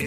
ሰላም 0.00 0.06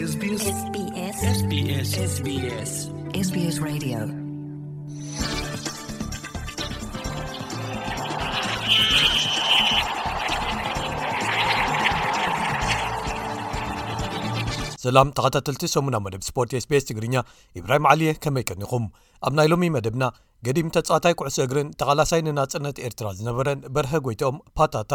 ተኸታተልቲ 15.17 15.67
ሰሙን 15.73 15.93
ኣብ 15.97 16.01
መደብ 16.05 16.21
ስፖርት 16.27 16.51
ስbስ 16.63 16.83
ትግርኛ 16.89 17.21
ኢብራሂም 17.61 17.87
ዓልየ 17.91 18.13
ከመይቀኒኹም 18.25 18.85
ኣብ 19.27 19.33
ናይ 19.39 19.49
ሎሚ 19.53 19.69
መደብና 19.77 20.05
ገዲም 20.47 20.71
ተፃዋታይ 20.77 21.15
ኩዕሶ 21.19 21.37
እግርን 21.47 21.69
ተቓላሳይ 21.81 22.23
ንናፅነት 22.29 22.79
ኤርትራ 22.87 23.09
ዝነበረን 23.19 23.61
በርሀ 23.77 23.93
ጎይቶኦም 24.07 24.39
ፓታታ 24.59 24.91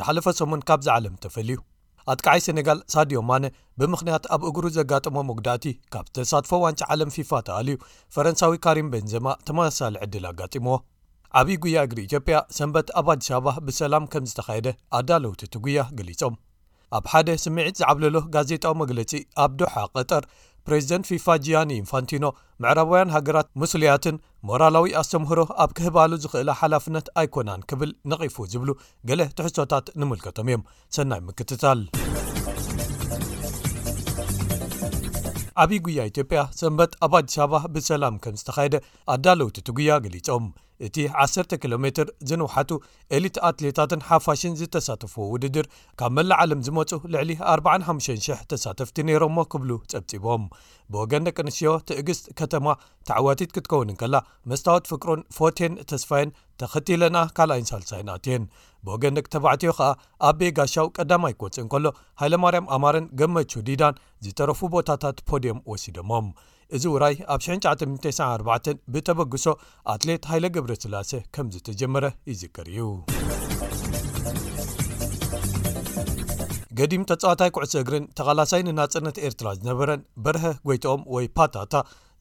ዝሓለፈ 0.00 0.26
ሰሙን 0.42 0.62
ካብ 0.70 0.82
ዝዓለም 0.88 1.16
ተፈልዩ 1.26 1.58
ኣጥቃዓይ 2.12 2.40
ሰነጋል 2.46 2.78
ሳድዮማነ 2.92 3.44
ብምክንያት 3.80 4.24
ኣብ 4.34 4.42
እግሩ 4.48 4.64
ዘጋጥሞ 4.76 5.16
ምጉዳእቲ 5.28 5.64
ካብ 5.92 6.04
ዝተሳትፎ 6.14 6.50
ዋንጭ 6.64 6.80
ዓለም 6.94 7.10
ፊፋ 7.14 7.30
ተኣልዩ 7.46 7.76
ፈረንሳዊ 8.14 8.54
ካሪም 8.64 8.90
በንዘማ 8.92 9.26
ተመሳሳለ 9.48 9.94
ዕድል 10.06 10.26
ኣጋጢምዎ 10.30 10.76
ዓብዪ 11.38 11.54
ጉያ 11.64 11.78
እግሪ 11.86 11.98
ኢትዮጵያ 12.08 12.36
ሰንበት 12.58 12.88
ኣብ 12.98 13.06
ኣዲስ 13.14 13.28
አበባ 13.38 13.54
ብሰላም 13.68 14.04
ከም 14.12 14.26
ዝተካየደ 14.30 14.68
ኣዳለውቲ 14.98 15.42
ቲ 15.54 15.60
ጉያ 15.64 15.80
ገሊፆም 15.98 16.36
ኣብ 16.98 17.04
ሓደ 17.12 17.28
ስምዒት 17.44 17.76
ዝዓብለሎ 17.80 18.16
ጋዜጣዊ 18.36 18.74
መግለፂ 18.84 19.12
ኣብ 19.44 19.52
ዶሓ 19.60 19.74
ቀጠር 19.96 20.24
ፕሬዚደንት 20.68 21.04
ፊፋ 21.10 21.26
ጂያኒ 21.46 21.70
ኢንፋንቲኖ 21.82 22.24
ምዕረባውያን 22.62 23.12
ሃገራት 23.16 23.48
ሙስልያትን 23.62 24.16
ሞራላዊ 24.50 24.88
ኣስተምህሮ 25.00 25.40
ኣብ 25.64 25.72
ክህባሉ 25.78 26.10
ዝኽእላ 26.24 26.50
ሓላፍነት 26.60 27.08
ኣይኮናን 27.22 27.62
ክብል 27.72 27.92
ነቒፉ 28.12 28.36
ዝብሉ 28.54 28.70
ገለ 29.10 29.20
ትሕሶታት 29.40 29.88
ንምልከቶም 30.02 30.50
እዮም 30.52 30.66
ሰናይ 30.98 31.22
ምክትታል 31.28 31.80
ዓብዪ 35.62 35.74
ጉያ 35.84 36.00
ኢትዮጵያ 36.08 36.40
ሰንበት 36.60 36.92
ኣብ 37.04 37.12
ኣዲስባ 37.18 37.58
ብሰላም 37.74 38.14
ከም 38.24 38.34
ዝተካየደ 38.40 38.74
ኣዳለውቲ 39.12 39.56
ትጉያ 39.68 39.92
ገሊፆም 40.04 40.46
እቲ 40.86 40.96
1ሰ 41.22 41.56
ኪሎ 41.60 41.74
ሜትር 41.84 42.06
ዝንውሓቱ 42.28 42.70
ኤሊት 43.16 43.36
ኣትሌታትን 43.48 44.02
ሓፋሽን 44.08 44.56
ዝተሳተፈዎ 44.60 45.24
ውድድር 45.34 45.66
ካብ 46.00 46.12
መላእ 46.16 46.38
ዓለም 46.44 46.60
ዝመፁ 46.66 46.90
ልዕሊ 47.14 47.36
45,000 47.54 48.42
ተሳተፍቲ 48.50 48.96
ነይሮሞ 49.10 49.38
ክብሉ 49.54 49.70
ጸብፂቦም 49.92 50.44
ብወገን 50.94 51.26
ደቂ 51.28 51.38
ኣንስትዮ 51.44 51.72
ትእግስ 51.90 52.20
ከተማ 52.40 52.66
ተዕዋቲት 53.10 53.52
ክትከውን 53.56 53.96
ከላ 54.02 54.20
መስታወት 54.52 54.90
ፍቅሩን 54.92 55.22
ፎትን 55.38 55.76
ተስፋየን 55.92 56.30
ተኸቲለና 56.60 57.18
ካልኣይን 57.36 57.68
ሳልሳይንኣትን 57.70 58.42
ብወገን 58.86 59.16
ደቂ 59.18 59.26
ተባዕትዮ 59.34 59.70
ከዓ 59.78 59.88
ኣብቤ 60.28 60.42
ጋሻው 60.58 60.86
ቀዳማ 60.96 61.24
ይክፅእን 61.32 61.68
ከሎ 61.72 61.86
ሃይለማርያም 62.20 62.70
ኣማርን 62.76 63.06
ገመችው 63.20 63.64
ዲዳን 63.68 63.98
ዝተረፉ 64.26 64.60
ቦታታት 64.74 65.18
ፖዲየም 65.30 65.58
ወሲደሞም 65.72 66.28
እዚ 66.76 66.84
ዉራይ 66.94 67.14
ኣብ 67.32 67.40
994 67.48 68.70
ብተበግሶ 68.92 69.44
ኣትሌት 69.94 70.24
ሃይለ 70.30 70.46
ግብረ 70.54 70.72
ስላሴ 70.84 71.12
ከም 71.34 71.48
ዝተጀመረ 71.56 72.04
ይዝቅር 72.30 72.68
እዩ 72.72 72.86
ገዲም 76.78 77.04
ተፀዋታይ 77.10 77.50
ኩዕሶ 77.56 77.74
እግርን 77.82 78.06
ተቓላሳይ 78.18 78.62
ንናፅነት 78.66 79.18
ኤርትራ 79.26 79.46
ዝነበረን 79.58 80.00
በርሀ 80.24 80.44
ጎይትኦም 80.68 81.04
ወይ 81.14 81.26
ፓታታ 81.36 81.72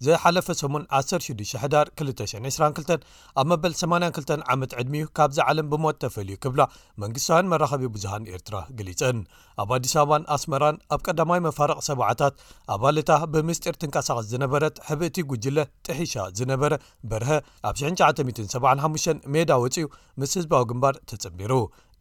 ዘሓለፈ 0.05 0.47
ሰሙን 0.61 0.83
161ዳ222 0.97 3.03
ኣብ 3.41 3.45
መበል 3.51 3.73
82 3.81 4.31
ዓመት 4.53 4.71
ዕድሚዩ 4.81 5.03
ካብ 5.17 5.29
ዝ 5.35 5.37
ዓለም 5.49 5.67
ብሞት 5.71 5.97
ተፈልዩ 6.03 6.35
ክብላ 6.43 6.61
መንግስታውያን 7.01 7.49
መራኸቢ 7.51 7.81
ብዙሃን 7.95 8.23
ኤርትራ 8.33 8.55
ገሊፀን 8.79 9.17
ኣብ 9.63 9.69
ኣዲስ 9.75 9.93
ኣበባን 10.01 10.23
ኣስመራን 10.35 10.77
ኣብ 10.95 10.99
ቀዳማዊ 11.07 11.39
መፋርቕ 11.47 11.79
ሰብዓታት 11.89 12.33
ኣባል 12.75 12.95
እታ 13.01 13.09
ብምስጢር 13.35 13.75
ትንቀሳቀስ 13.83 14.25
ዝነበረት 14.33 14.75
ሕብእቲ 14.89 15.17
ጉጅለ 15.31 15.57
ጥሒሻ 15.87 16.13
ዝነበረ 16.39 16.71
በርሀ 17.11 17.31
ኣብ 17.69 17.75
975 17.83 19.25
ሜዳ 19.35 19.49
ወፂኡ 19.63 19.77
ምስ 20.21 20.31
ህዝባዊ 20.39 20.63
ግንባር 20.71 20.95
ተጽቢሩ 21.11 21.53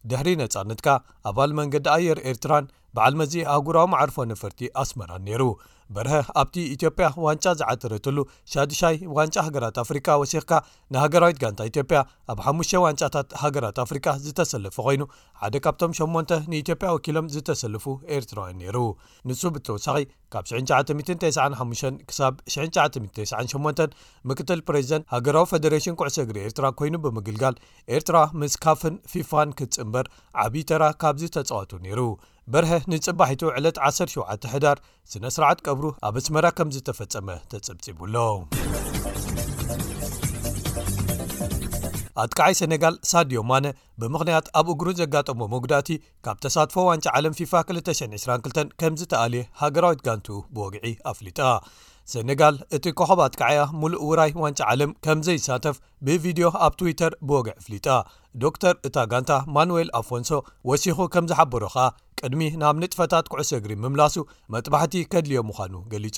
ድሕሪ 0.09 0.27
ነጻነት 0.41 0.79
ካ 0.87 0.89
ኣባል 1.31 1.51
መንገዲ 1.59 1.85
ኣየር 1.95 2.19
ኤርትራን 2.31 2.65
ብዓል 2.97 3.15
መዚ 3.21 3.33
ኣህጉራዊ 3.53 3.85
ማዕርፎ 3.93 4.17
ነፈርቲ 4.33 4.59
ኣስመራን 4.81 5.23
ነይሩ 5.29 5.43
በርሀ 5.95 6.13
ኣብቲ 6.41 6.55
ኢትዮጵያ 6.75 7.07
ዋንጫ 7.25 7.45
ዝዓተረተሉ 7.59 8.17
ሻድሻይ 8.51 8.95
ዋንጫ 9.17 9.35
ሃገራት 9.47 9.75
ኣፍሪካ 9.83 10.07
ወሲኽካ 10.21 10.51
ንሃገራዊት 10.93 11.37
ጋንታ 11.43 11.59
ኢትዮጵያ 11.71 11.99
ኣብ 12.33 12.39
ሓሙተ 12.45 12.71
ዋንጫታት 12.85 13.29
ሃገራት 13.43 13.77
ኣፍሪካ 13.85 14.07
ዝተሰለፈ 14.25 14.75
ኮይኑ 14.87 15.01
ሓደ 15.41 15.55
ካብቶም 15.65 15.91
8ን 15.99 16.47
ንኢትዮጵያ 16.51 16.87
ወኪሎም 16.95 17.27
ዝተሰልፉ 17.35 17.85
ኤርትራውያን 18.17 18.59
ነይሩ 18.63 18.77
ንሱ 19.29 19.41
ብተወሳኺ 19.57 20.01
ካብ 20.35 20.45
9995 20.55 22.01
ሳብ 22.19 22.33
998 22.57 23.97
ምክትል 24.31 24.61
ፕሬዚደንት 24.69 25.05
ሃገራዊ 25.15 25.45
ፈደሬሽን 25.53 25.97
ኩዕሶ 26.01 26.17
እግሪ 26.27 26.37
ኤርትራ 26.47 26.65
ኮይኑ 26.81 26.95
ብምግልጋል 27.05 27.57
ኤርትራ 27.97 28.17
ምስ 28.41 28.55
ካፍን 28.65 28.97
ፊፋን 29.13 29.51
ክትፅምበር 29.59 30.05
ዓብዪተራ 30.45 30.83
ካብዚ 31.03 31.23
ተጽወጡ 31.37 31.71
ነይሩ 31.87 32.01
በርሀ 32.53 32.71
ንጽባሒቱ 32.91 33.41
ዕለት 33.57 33.77
17 33.85 34.43
ሕዳር 34.53 34.77
ስነስርዓት 35.11 35.59
ቀብሩ 35.67 35.85
ኣብ 36.07 36.15
ስመራ 36.25 36.45
ከም 36.57 36.67
ዝተፈጸመ 36.75 37.27
ተጽብጺቡኣሎ 37.51 38.15
ኣትከዓይ 42.23 42.53
ሰነጋል 42.59 42.95
ሳድዮማነ 43.11 43.65
ብምክንያት 44.03 44.47
ኣብ 44.59 44.67
እግሩን 44.73 44.97
ዘጋጠሞ 45.01 45.41
መጉዳቲ 45.53 45.89
ካብ 46.25 46.37
ተሳትፎ 46.45 46.75
ዋንጫ 46.89 47.05
ዓለም 47.17 47.33
ፊፋ 47.39 47.53
222 47.69 48.73
ከምዝተኣልየ 48.81 49.47
ሃገራዊት 49.61 50.01
ጋንቱ 50.07 50.27
ብወግዒ 50.55 50.85
ኣፍሊጣ 51.11 51.39
ሰነጋል 52.13 52.55
እቲ 52.77 52.85
ኮኸብ 52.97 53.19
ትከዓያ 53.33 53.59
ሙሉእ 53.81 54.01
ውራይ 54.07 54.31
ዋንጫ 54.41 54.59
ዓለም 54.71 54.91
ከም 55.05 55.19
ዘይሳተፍ 55.27 55.75
ብቪድዮ 56.05 56.47
ኣብ 56.65 56.73
ትዊተር 56.79 57.13
ብወግዒ 57.27 57.53
ኣፍሊጣ 57.61 57.87
ዶር 58.41 58.75
እታ 58.87 58.97
ጋንታ 59.11 59.31
ማንዌል 59.55 59.89
ኣፎንሶ 59.99 60.29
ወሲኩ 60.69 60.99
ከም 61.13 61.25
ዝሓበሮ 61.31 61.63
ከኣ 61.75 61.85
ቅድሚ 62.19 62.41
ናብ 62.61 62.75
ንጥፈታት 62.81 63.25
ኩዕሰእግሪ 63.31 63.71
ምምላሱ 63.83 64.15
መጥባሕቲ 64.53 64.93
ከድልዮ 65.11 65.39
ምኳኑ 65.47 65.73
ገሊጹ 65.91 66.17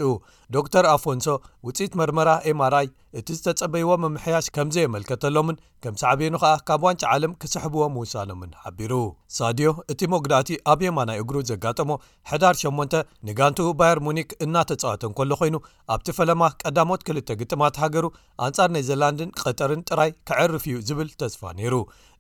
ዶ 0.56 0.64
ር 0.84 0.86
ኣፎንሶ 0.96 1.28
ውፅኢት 1.68 1.94
መርመራ 2.02 2.30
ኤምርይ 2.52 2.90
እቲ 3.20 3.28
ዝተፀበይዎ 3.40 3.90
መምሕያሽ 4.06 4.48
ከምዘየመልከተሎምን 4.58 5.58
ከም 5.86 5.96
ሳዕበኑ 6.04 6.36
ዓ 6.52 6.52
ካብ 6.70 6.84
ዋን 6.88 7.00
ዓለም 7.16 7.34
ክስ 7.44 7.56
ህብዎ 7.68 7.86
ምውሳኖምን 7.96 8.52
ሓቢሩ 8.64 8.94
ሳድዮ 9.38 9.70
እቲ 9.92 10.02
ሞግዳእቲ 10.14 10.50
ኣብ 10.72 10.80
የማናይ 10.86 11.18
እግሩ 11.24 11.38
ዘጋጠሞ 11.50 11.90
ሕዳር 12.32 12.56
8 12.62 13.02
ንጋንቱ 13.28 13.60
ባያርሞኒክ 13.80 14.30
እናተጻወተን 14.46 15.14
ከሎ 15.18 15.32
ኮይኑ 15.42 15.56
ኣብቲ 15.94 16.08
ፈለማ 16.20 16.42
ቀዳሞት 16.62 17.02
ክልተ 17.08 17.38
ግጥማት 17.42 17.80
ሃገሩ 17.84 18.06
ኣንጻር 18.46 18.70
ነይ 18.76 18.84
ዘላንድን 18.90 19.34
ቀጠርን 19.42 19.82
ጥራይ 19.90 20.12
ክዕርፍ 20.30 20.66
እዩ 20.70 20.78
ዝብል 20.90 21.10
ተስፋ 21.24 21.42
ነይሩ 21.60 21.76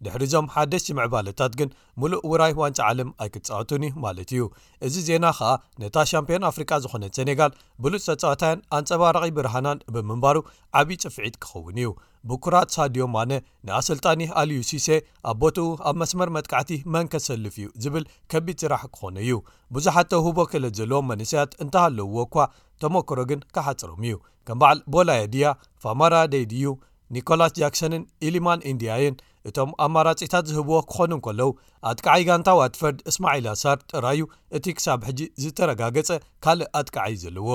ድሕሪዞም 0.05 0.49
ሓደሽቲ 0.55 0.89
ምዕባለታት 0.97 1.53
ግን 1.59 1.69
ሙሉእ 2.01 2.19
ውራይ 2.31 2.53
ዋንጫ 2.61 2.79
ዓለም 2.89 3.09
ኣይክትፃወቱን 3.23 3.85
እዩ 3.87 3.93
ማለት 4.05 4.31
እዩ 4.35 4.43
እዚ 4.87 4.95
ዜና 5.07 5.25
ከኣ 5.37 5.49
ነታ 5.83 5.95
ሻምፒዮን 6.11 6.47
ኣፍሪካ 6.51 6.71
ዝኾነት 6.83 7.13
ሰነጋል 7.19 7.53
ብሉፅ 7.85 8.03
ተጻወታያን 8.09 8.63
ኣንፀባረቒ 8.79 9.25
ብርሃናን 9.39 9.81
ብምንባሩ 9.95 10.37
ዓብዪ 10.81 10.97
ጭፍዒት 11.05 11.35
ክኸውን 11.43 11.79
እዩ 11.81 11.89
ብኩራት 12.29 12.69
ሳድዮም 12.75 13.11
ማነ 13.15 13.31
ንኣሰልጣኒ 13.67 14.21
ኣልዩሲሴ 14.41 14.87
ኣቦትኡ 15.31 15.67
ኣብ 15.89 15.95
መስመር 16.01 16.29
መጥካዕቲ 16.37 16.71
መን 16.93 17.07
ከሰልፍ 17.13 17.55
እዩ 17.61 17.67
ዝብል 17.83 18.05
ከቢድ 18.31 18.57
ስራሕ 18.63 18.81
ክኾነ 18.95 19.15
እዩ 19.25 19.33
ብዙሓት 19.75 20.07
ተህቦ 20.13 20.37
ክእለ 20.51 20.65
ዘለዎም 20.79 21.07
መንስያት 21.11 21.51
እንተሃለውዎ 21.65 22.17
እኳ 22.27 22.35
ተመክሮ 22.83 23.19
ግን 23.31 23.39
ካሓፅሮም 23.57 24.01
እዩ 24.09 24.15
ከም 24.49 24.59
በዓል 24.63 24.81
ቦላያድያ 24.95 25.47
ፋማራ 25.85 26.15
ደይድዩ 26.35 26.67
ኒኮላስ 27.15 27.51
ጃክሰንን 27.61 28.03
ኢሊማን 28.27 28.63
ኢንድያየን 28.73 29.15
እቶም 29.49 29.69
ኣማራጺታት 29.85 30.45
ዝህብዎ 30.51 30.77
ክኾኑን 30.91 31.19
ከለዉ 31.25 31.49
ኣጥቃዓይ 31.89 32.23
ጋንታ 32.29 32.49
ዋትፈርድ 32.61 32.97
እስማዒልሳር 33.09 33.77
ጥራዩ 33.91 34.21
እቲ 34.57 34.65
ክሳብ 34.77 34.99
ሕጂ 35.09 35.19
ዝተረጋገፀ 35.43 36.09
ካልእ 36.45 36.71
ኣጥቃዓይ 36.79 37.15
ዘለዎ 37.23 37.47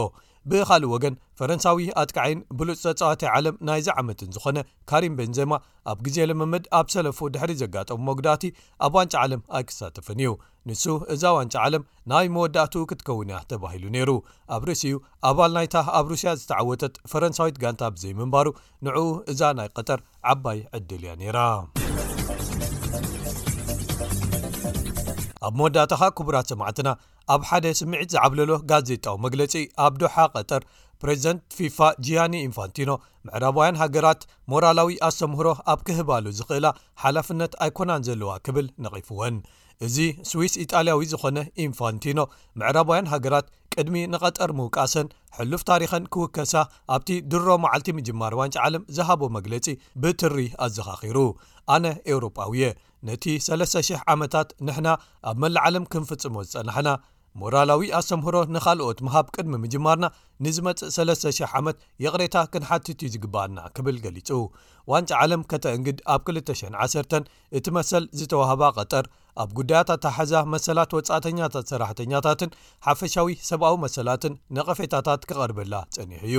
ብኻልእ 0.51 0.87
ወገን 0.93 1.15
ፈረንሳዊ 1.39 1.85
ኣጥቃዓይን 2.01 2.41
ብሉፅ 2.59 2.81
ተፀዋተይ 2.87 3.29
ዓለም 3.37 3.55
ናይዚ 3.69 3.89
ዓመትን 4.01 4.31
ዝኾነ 4.37 4.59
ካሪም 4.91 5.17
ቤንዜማ 5.19 5.53
ኣብ 5.93 5.99
ግዜ 6.07 6.17
ልምምድ 6.31 6.65
ኣብ 6.79 6.87
ሰለፉ 6.95 7.19
ድሕሪ 7.35 7.53
ዘጋጠሙ 7.63 8.01
መጉዳእቲ 8.09 8.45
ኣብ 8.87 8.95
ዋንጫ 8.99 9.15
ዓለም 9.25 9.43
ኣይክሳተፈን 9.59 10.21
እዩ 10.25 10.33
ንሱ 10.71 10.85
እዛ 11.17 11.23
ዋንጫ 11.37 11.55
ዓለም 11.67 11.87
ናይ 12.13 12.27
መወዳእቱ 12.37 12.75
ክትከውንእያ 12.93 13.39
ተባሂሉ 13.53 13.85
ነይሩ 13.97 14.11
ኣብ 14.57 14.63
ርሲኡ 14.71 14.99
ኣባል 15.31 15.53
ናይታ 15.59 15.77
ኣብ 15.99 16.07
ሩስያ 16.15 16.33
ዝተዓወተት 16.43 16.95
ፈረንሳዊት 17.13 17.59
ጋንታ 17.65 17.83
ብዘይምንባሩ 17.97 18.49
ንዕኡ 18.89 19.07
እዛ 19.35 19.41
ናይ 19.61 19.71
ቀጠር 19.79 20.03
ዓባይ 20.35 20.61
ዕድል 20.79 21.05
እያ 21.09 21.15
ነይራ 21.23 21.39
ኣብ 25.47 25.55
መወዳእታ 25.59 25.93
ኻ 26.01 26.09
ክቡራት 26.19 26.47
ሰማዕትና 26.53 26.89
ኣብ 27.35 27.43
ሓደ 27.49 27.65
ስምዒት 27.79 28.09
ዝዓብለሎ 28.15 28.51
ጋዜጣዊ 28.71 29.15
መግለጺ 29.25 29.53
ኣብ 29.85 29.95
ዶሓ 30.03 30.15
ቀጠር 30.35 30.63
ፕሬዚደንት 31.03 31.43
ፊፋ 31.59 31.79
ጂያኒ 32.07 32.35
ኢንፋንቲኖ 32.49 32.91
ምዕራባውያን 33.27 33.79
ሃገራት 33.83 34.21
ሞራላዊ 34.53 34.91
ኣስተምህሮ 35.09 35.49
ኣብ 35.73 35.81
ክህባሉ 35.87 36.25
ዝኽእላ 36.39 36.67
ሓላፍነት 37.03 37.53
ኣይኮናን 37.65 38.05
ዘለዋ 38.09 38.31
ክብል 38.47 38.67
ነቒፍወን 38.85 39.37
እዚ 39.87 39.97
ስዊስ 40.31 40.53
ኢጣልያዊ 40.65 41.01
ዝኾነ 41.13 41.39
ኢንፋንቲኖ 41.65 42.21
ምዕራባያን 42.61 43.09
ሃገራት 43.13 43.47
ቅድሚ 43.75 44.01
ንቐጠር 44.13 44.51
ምውቃሰን 44.59 45.07
ሕሉፍ 45.37 45.63
ታሪኸን 45.71 46.05
ክውከሳ 46.15 46.53
ኣብቲ 46.95 47.11
ድሮ 47.33 47.47
መዓልቲ 47.65 47.89
ምጅማር 47.99 48.35
ዋንጫ 48.41 48.57
ዓለም 48.67 48.83
ዝሃቦ 48.97 49.23
መግለጺ 49.37 49.67
ብትሪ 50.05 50.37
ኣዘኻኺሩ 50.67 51.19
ኣነ 51.77 51.87
ኤውሮጳ 52.13 52.39
ው 52.51 52.55
እየ 52.59 52.65
ነቲ 53.09 53.25
300 53.49 53.97
ዓመታት 54.13 54.49
ንሕና 54.67 54.89
ኣብ 55.31 55.37
መላዓለም 55.45 55.87
ክንፍጽሞ 55.93 56.35
ዝጸናሐና 56.49 56.89
ሞራላዊ 57.41 57.83
ኣሰምህሮ 57.99 58.37
ንኻልኦት 58.55 58.99
መሃብ 59.07 59.27
ቅድሚ 59.35 59.53
ምጅማርና 59.63 60.07
ንዝመፅእ 60.45 60.91
300 60.97 61.47
ዓመት 61.59 61.77
የቕሬታ 62.05 62.37
ክንሓትት 62.53 62.99
እዩ 63.07 63.13
ዝግብአና 63.15 63.57
ክብል 63.77 63.97
ገሊጹ 64.05 64.29
ዋንጫ 64.93 65.11
ዓለም 65.25 65.43
ከተ 65.53 65.65
እንግድ 65.79 65.99
ኣብ 66.15 66.21
2010 66.35 67.31
እቲ 67.61 67.67
መሰል 67.79 68.07
ዝተዋህባ 68.21 68.63
ቀጠር 68.79 69.07
ኣብ 69.43 69.51
ጉዳያት 69.59 69.91
ኣታሓዛ 69.95 70.33
መሰላት 70.55 70.91
ወፃእተኛታት 70.97 71.67
ሰራሕተኛታትን 71.73 72.51
ሓፈሻዊ 72.87 73.33
ሰብኣዊ 73.51 73.75
መሰላትን 73.85 74.35
ነቐፌታታት 74.57 75.23
ክቐርበላ 75.29 75.75
ጸኒሑ 75.97 76.23
እዩ 76.31 76.37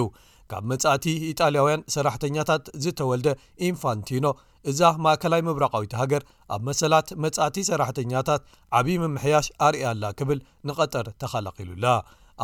ካብ 0.52 0.64
መጻእቲ 0.72 1.06
ኢጣልያውያን 1.32 1.86
ሰራሕተኛታት 1.96 2.64
ዝተወልደ 2.84 3.28
ኢንፋንቲኖ 3.70 4.26
እዛ 4.72 4.82
ማእከላይ 5.06 5.42
ምብራቃዊት 5.48 5.94
ሃገር 6.02 6.24
ኣብ 6.56 6.62
መሰላት 6.70 7.08
መጻእቲ 7.26 7.58
ሰራሕተኛታት 7.72 8.44
ዓብዪ 8.80 8.98
ምምሕያሽ 9.04 9.48
ኣርእያኣላ 9.70 10.04
ክብል 10.20 10.42
ንቐጠር 10.70 11.08
ተኻላኪሉላ 11.24 11.86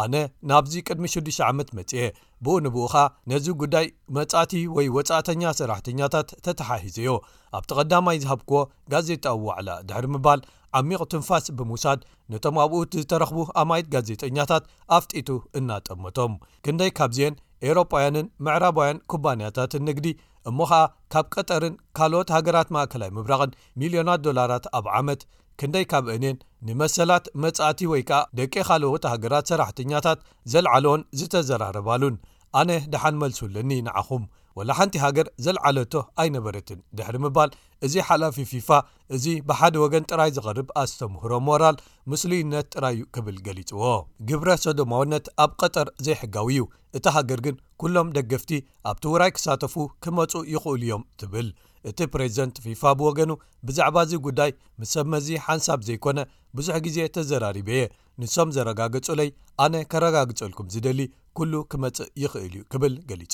ኣነ 0.01 0.15
ናብዚ 0.49 0.73
ቅድሚ 0.87 1.05
6ዱ 1.13 1.29
ዓመት 1.49 1.69
መጽአ 1.77 2.01
ብኡ 2.45 2.55
ንብኡ 2.65 2.83
ከዓ 2.93 3.03
ነዚ 3.29 3.45
ጉዳይ 3.61 3.85
መጻእቲ 4.17 4.51
ወይ 4.75 4.87
ወፃእተኛ 4.95 5.43
ሰራሕተኛታት 5.59 6.29
ተተሓሂዘዩ 6.45 7.07
ኣብቲ 7.57 7.69
ቐዳማይ 7.79 8.17
ዝሃብክዎ 8.23 8.59
ጋዜጣዊ 8.93 9.37
ዋዕላ 9.47 9.69
ድሕሪ 9.89 10.05
ምባል 10.15 10.41
ዓሚቑ 10.79 11.01
ትንፋስ 11.11 11.45
ብምውሳድ 11.59 11.99
ነቶም 12.31 12.55
ኣብኡት 12.63 12.91
ዝተረኽቡ 13.01 13.39
ኣማይት 13.61 13.87
ጋዜጠኛታት 13.95 14.63
ኣፍጢቱ 14.97 15.29
እናጠመቶም 15.59 16.33
ክንደይ 16.65 16.91
ካብዝአን 16.99 17.35
ኤሮጳውያንን 17.69 18.25
ምዕራባውያን 18.45 19.03
ኩባንያታትን 19.11 19.85
ንግዲ 19.89 20.07
እሞ 20.49 20.59
ኸዓ 20.71 20.83
ካብ 21.13 21.25
ቀጠርን 21.35 21.73
ካልኦት 21.97 22.29
ሃገራት 22.35 22.69
ማእከላይ 22.75 23.09
ምብራቕን 23.15 23.55
ሚልዮናት 23.79 24.19
ዶላራት 24.27 24.65
ኣብ 24.77 24.85
ዓመት 24.99 25.21
ክንደይ 25.61 25.85
ካብ 25.91 26.05
እኔን 26.15 26.37
ንመሰላት 26.67 27.25
መጻእቲ 27.43 27.79
ወይ 27.91 28.01
ከኣ 28.09 28.19
ደቂ 28.39 28.53
ኻልውት 28.67 29.03
ሃገራት 29.13 29.49
ሰራሕተኛታት 29.51 30.19
ዘለዓለዎን 30.53 31.01
ዝተዘራረባሉን 31.19 32.15
ኣነ 32.59 32.69
ደሓንመልሱለኒ 32.93 33.71
ንዓኹም 33.87 34.23
ወላ 34.57 34.71
ሓንቲ 34.77 34.95
ሃገር 35.03 35.27
ዘለዓለቶ 35.45 35.93
ኣይነበረትን 36.21 36.79
ድሕሪ 36.97 37.15
ምባል 37.25 37.49
እዚ 37.85 37.93
ሓላፊ 38.07 38.37
ፊፋ 38.51 38.69
እዚ 39.15 39.25
ብሓደ 39.49 39.75
ወገን 39.83 40.07
ጥራይ 40.09 40.31
ዝቐርብ 40.37 40.69
ኣስተምህሮ 40.81 41.31
ሞራል 41.47 41.77
ምስሉይነት 42.11 42.67
ጥራይዩ 42.75 43.01
ክብል 43.17 43.37
ገሊፅዎ 43.45 43.83
ግብረ 44.29 44.49
ሶዶማውነት 44.65 45.27
ኣብ 45.43 45.51
ቀጠር 45.63 45.89
ዘይሕጋው 46.07 46.49
እዩ 46.53 46.63
እቲ 46.99 47.05
ሃገር 47.17 47.41
ግን 47.47 47.57
ኩሎም 47.83 48.07
ደገፍቲ 48.17 48.53
ኣብቲ 48.91 49.03
ውራይ 49.13 49.33
ክሳተፉ 49.37 49.75
ክመፁ 50.05 50.33
ይኽእሉ 50.53 50.81
እዮም 50.87 51.03
ትብል 51.21 51.49
እቲ 51.89 51.99
ፕሬዚደንት 52.13 52.55
ፊፋ 52.65 52.81
ብወገኑ 52.99 53.31
ብዛዕባዚ 53.67 54.11
ጉዳይ 54.27 54.51
ምስ 54.79 54.89
ሰብመዚ 54.95 55.27
ሓንሳብ 55.45 55.79
ዘይኮነ 55.87 56.19
ብዙሕ 56.57 56.75
ግዜ 56.85 56.97
ተዘራሪበየ 57.15 57.81
ንሶም 58.21 58.49
ዘረጋገጹለይ 58.55 59.29
ኣነ 59.65 59.75
ከረጋግፀልኩም 59.91 60.69
ዝደሊ 60.73 60.99
ኩሉ 61.39 61.53
ክመፅእ 61.71 62.09
ይኽእል 62.23 62.53
እዩ 62.57 62.63
ክብል 62.73 62.93
ገሊጹ 63.09 63.33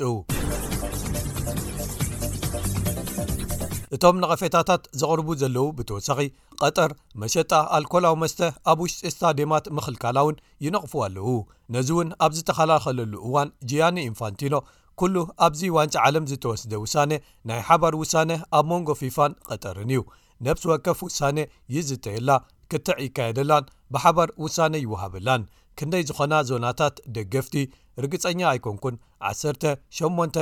እቶም 3.95 4.15
ንቐፈታታት 4.21 4.81
ዘቕርቡ 4.99 5.27
ዘለው 5.41 5.65
ብተወሳኺ 5.77 6.19
ቀጠር 6.61 6.91
መሸጣ 7.21 7.51
ኣልኮላዊ 7.75 8.15
መስተ 8.23 8.39
ኣብ 8.71 8.79
ውሽጢ 8.83 9.01
ስታዴማት 9.13 9.65
ምኽልካላ 9.75 10.17
እውን 10.25 10.39
ይነቕፉ 10.65 10.93
ኣለው 11.05 11.29
ነዚ 11.75 11.89
እውን 11.95 12.09
ኣብ 12.25 12.31
ዝተኸላኸለሉ 12.37 13.13
እዋን 13.27 13.49
ጂያኒ 13.69 13.97
ኢንፋንቲኖ 14.09 14.55
ኩሉ 14.99 15.17
ኣብዚ 15.45 15.61
ዋንጫ 15.77 15.95
ዓለም 16.07 16.25
ዝተወስደ 16.31 16.73
ውሳነ 16.83 17.11
ናይ 17.49 17.61
ሓባር 17.67 17.93
ውሳነ 18.01 18.31
ኣብ 18.57 18.65
መንጎ 18.71 18.87
ፊፋን 18.99 19.31
ቀጠርን 19.47 19.89
እዩ 19.93 20.01
ነብሲ 20.45 20.63
ወከፍ 20.71 20.99
ውሳነ 21.07 21.37
ይዝተየላ 21.75 22.29
ክትዕ 22.71 22.97
ይካየደላን 23.05 23.65
ብሓባር 23.95 24.29
ውሳነ 24.43 24.73
ይወሃበላን 24.83 25.43
ክንደይ 25.79 26.03
ዝኾና 26.09 26.33
ዞናታት 26.49 26.95
ደገፍቲ 27.17 27.55
ርግጸኛ 28.03 28.41
ኣይኮንኩን 28.53 28.95
18 29.31 30.39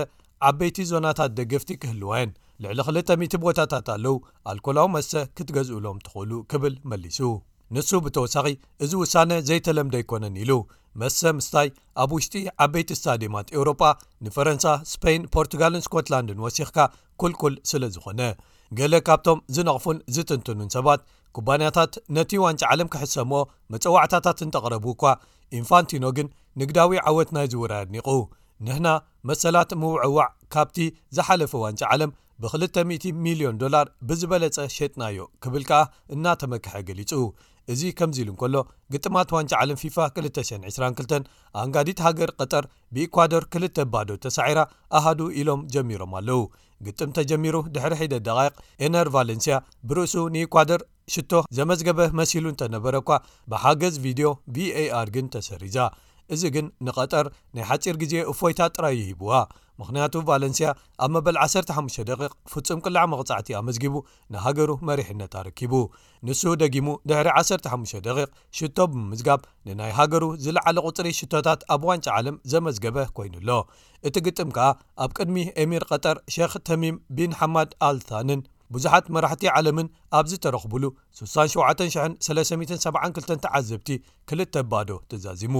ዓበይቲ 0.50 0.78
ዞናታት 0.92 1.32
ደገፍቲ 1.40 1.70
ክህልዋየን 1.84 2.32
ልዕሊ 2.64 2.88
2000 3.12 3.40
ቦታታት 3.46 3.88
ኣለው 3.96 4.18
ኣልኮላዊ 4.54 4.88
መሰ 4.98 5.12
ክትገዝእሎም 5.38 5.98
ትኽእሉ 6.08 6.32
ክብል 6.54 6.76
መሊሱ 6.92 7.20
ንሱ 7.75 7.90
ብተወሳኺ 8.06 8.48
እዚ 8.86 8.92
ውሳነ 9.04 9.31
ዘይተለምደ 9.48 9.96
ኣይኮነን 10.00 10.36
ኢሉ 10.42 10.52
መሰ 11.02 11.20
ምስታይ 11.38 11.68
ኣብ 12.02 12.12
ውሽጢ 12.16 12.42
ዓበይቲ 12.64 12.90
ስታድማት 13.00 13.48
ኤውሮጳ 13.56 13.81
ንፈረንሳ 14.25 14.66
ስፖይን 14.92 15.24
ፖርቱጋልን 15.36 15.84
ስኮትላንድን 15.86 16.42
ወሲኽካ 16.46 16.78
ኩልኩል 17.22 17.54
ስለ 17.70 17.81
ዝኾነ 17.96 18.22
ገለ 18.80 18.96
ካብቶም 19.08 19.40
ዝነቕፉን 19.56 19.98
ዝትንትኑን 20.16 20.70
ሰባት 20.75 21.02
ኩባንያታት 21.38 21.94
ነቲ 22.18 22.31
ዋንጫ 22.46 22.62
ዓለም 22.74 22.92
ክሕሰ 22.96 23.16
ምዎ 23.31 23.42
መፀዋዕታታት 23.76 24.44
እንተቕረቡ 24.48 24.86
እኳ 24.96 25.04
ኢንፋንቲኖ 25.60 26.06
ግን 26.19 26.30
ንግዳዊ 26.64 26.94
ዓወት 27.12 27.31
ናይ 27.38 27.48
ዝውራኒቑ 27.54 28.08
ንህና 28.68 28.88
መሰላት 29.30 29.72
ምውዕዋዕ 29.84 30.28
ካብቲ 30.56 30.78
ዝሓለፈ 31.16 31.52
ዋንጫ 31.66 31.81
ዓለም 31.96 32.14
ብ2000 32.44 32.86
ሚልዮን 33.26 33.58
ዶላር 33.64 33.88
ብዝበለጸ 34.08 34.58
ሸጥናዮ 34.78 35.18
ክብል 35.46 35.64
ከኣ 35.72 35.81
እናተመክሐ 36.16 36.74
ገሊጹ 36.90 37.12
እዚ 37.71 37.81
ከምዚ 38.00 38.18
ኢሉ 38.24 38.30
እንከሎ 38.33 38.56
ግጥማት 38.94 39.30
ዋንጫ 39.36 39.51
ዓለም 39.63 39.77
ፊፋ 39.81 39.95
222 40.15 41.30
ኣንጋዲት 41.62 42.00
ሃገር 42.06 42.30
ቀጠር 42.39 42.63
ብኢኳዶር 42.95 43.44
ክልተ 43.54 43.77
ባዶ 43.94 44.10
ተሳዒራ 44.25 44.60
ኣሃዱ 45.00 45.19
ኢሎም 45.42 45.62
ጀሚሮም 45.75 46.13
ኣለው 46.19 46.42
ግጥም 46.86 47.12
ተጀሚሩ 47.18 47.56
ድሕሪ 47.75 47.94
ሒደ 48.01 48.15
ደቃቅ 48.27 48.54
ኤነር 48.86 49.07
ቫሌንስያ 49.15 49.57
ብርእሱ 49.89 50.15
ንኢኳዶር 50.36 50.81
ሽቶ 51.13 51.31
ዘመዝገበ 51.60 52.01
መሲሉ 52.21 52.45
እንተነበረ 52.54 52.95
ኳ 53.07 53.19
ብሓገዝ 53.54 53.95
ቪድዮ 54.06 54.27
var 54.57 55.07
ግን 55.16 55.25
ተሰሪዛ 55.36 55.77
እዚ 56.34 56.44
ግን 56.56 56.66
ንቐጠር 56.86 57.25
ናይ 57.56 57.64
ሓጪር 57.70 57.96
ግዜ 58.04 58.14
እፎይታት 58.31 58.72
ጥራይይ 58.78 59.02
ሂብዋ 59.10 59.31
ምክንያቱ 59.81 60.14
ቫለንስያ 60.28 60.68
ኣብ 61.04 61.10
መበል 61.14 61.38
15 61.44 62.02
ደ 62.10 62.18
ፍጹም 62.52 62.80
ቅልዕ 62.86 63.04
መቕጻዕቲ 63.14 63.48
ኣመዝጊቡ 63.60 63.96
ንሃገሩ 64.34 64.72
መሪሕነት 64.90 65.34
ኣርኪቡ 65.42 65.74
ንሱ 66.28 66.42
ደጊሙ 66.62 66.88
ድሕሪ 67.12 67.30
15 67.42 67.98
ደ 68.08 68.28
ሽቶ 68.59 68.78
ብምዝጋብ 68.94 69.42
ንናይ 69.69 69.94
ሃገሩ 70.00 70.24
ዝለዓለ 70.45 70.78
ቕፅሪ 70.90 71.09
ሽቶታት 71.19 71.64
ኣብ 71.76 71.86
ዋንጫ 71.92 72.07
ዓለም 72.19 72.38
ዘመዝገበ 72.54 72.97
ኮይኑ 73.19 73.36
ኣሎ 73.44 73.50
እቲ 74.09 74.16
ግጥም 74.28 74.50
ከኣ 74.57 74.69
ኣብ 75.06 75.12
ቅድሚ 75.19 75.38
ኤሚር 75.64 75.86
ቀጠር 75.92 76.19
ሼክ 76.36 76.56
ተሚም 76.69 76.97
ቢን 77.18 77.33
ሓማድ 77.42 77.71
ኣልታንን 77.90 78.44
ብዙሓት 78.75 79.06
መራሕቲ 79.15 79.44
ዓለምን 79.57 79.87
ኣብዝ 80.18 80.31
ተረኽቡሉ 80.44 80.83
67372 81.21 83.42
ተዓዘብቲ 83.45 83.87
ክልተ 84.30 84.56
ባዶ 84.71 84.89
ተዛዚሙ 85.11 85.56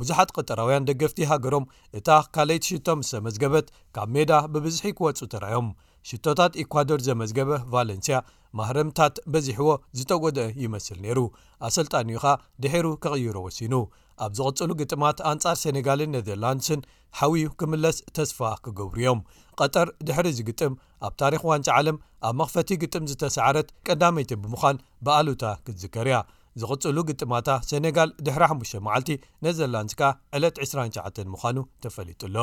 ብዙሓት 0.00 0.30
ቅጠራውያን 0.36 0.86
ደገፍቲ 0.90 1.18
ሃገሮም 1.32 1.66
እታ 1.98 2.08
ካልይቲ 2.36 2.64
ሽቶ 2.72 2.88
ምስዘመዝገበት 3.00 3.66
ካብ 3.96 4.08
ሜዳ 4.16 4.32
ብብዙሒ 4.54 4.84
ክወፁ 5.00 5.20
ተራዮም 5.34 5.68
ሽቶታት 6.08 6.52
ኢኳዶር 6.62 7.00
ዘመዝገበ 7.08 7.50
ቫሌንስያ 7.74 8.16
ማህረምታት 8.58 9.14
በዚሕዎ 9.32 9.68
ዝተጐድአ 10.00 10.46
ይመስል 10.64 10.98
ነይሩ 11.06 11.18
ኣሰልጣንዩ 11.68 12.14
ኻ 12.24 12.26
ድሔሩ 12.64 12.86
ኬቕይሮ 13.04 13.34
ወሲኑ 13.46 13.72
ኣብ 14.24 14.32
ዝቕጽሉ 14.38 14.70
ግጥማት 14.80 15.18
ኣንጻር 15.30 15.56
ሰነጋልን 15.62 16.12
ነዘርላንድስን 16.16 16.80
ሓዊዩ 17.18 17.44
ክምለስ 17.60 17.96
ተስፋ 18.16 18.38
ክገብሩ 18.64 18.98
እዮም 19.02 19.20
ቐጠር 19.60 19.88
ድሕሪዚ 20.08 20.38
ግጥም 20.48 20.72
ኣብ 21.08 21.12
ታሪክ 21.22 21.42
ዋንጫ 21.50 21.68
ዓለም 21.78 21.98
ኣብ 22.28 22.34
መኽፈቲ 22.40 22.70
ግጥም 22.82 23.06
ዝተሰዓረት 23.10 23.68
ቀዳመይቲ 23.88 24.32
ብምዃን 24.42 24.82
ብኣሉታ 25.06 25.44
ክትዝከርያ 25.66 26.18
ዝቕጽሉ 26.60 26.96
ግጥማታ 27.10 27.48
ሰነጋል 27.70 28.12
ድሕሪ 28.26 28.44
5 28.54 28.76
መዓልቲ 28.88 29.10
ነዘርላንድስካ 29.46 30.02
ዕለት 30.38 30.58
29 30.66 31.24
ምዃኑ 31.34 31.56
ተፈሊጡኣሎ 31.86 32.36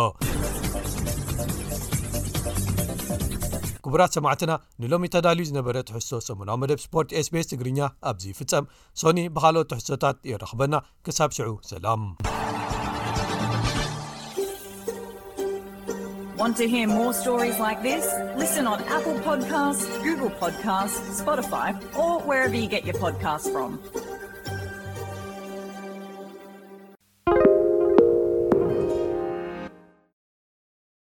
ክቡራት 3.85 4.11
ሰማዕትና 4.17 4.51
ንሎሚ 4.81 5.05
ተዳልዩ 5.13 5.43
ዝነበረ 5.49 5.77
ተሕሶ 5.87 6.09
ሰሙናዊ 6.27 6.57
መደብ 6.61 6.79
ስፖርት 6.85 7.09
sቤስ 7.27 7.47
ትግርኛ 7.51 7.79
ኣብዝፍፀም 8.11 8.69
ሶኒ 9.01 9.19
ብካልኦት 9.35 9.67
ተሕሶታት 9.73 10.17
ይረኽበና 10.31 10.75
ክሳብ 11.07 11.29
ሽዑ 11.37 11.49
ሰላምፖ 11.71 12.09